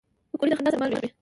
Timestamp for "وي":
0.93-1.09